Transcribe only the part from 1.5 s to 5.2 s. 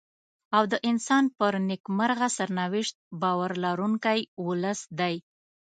نېکمرغه سرنوشت باور لرونکی ولس دی.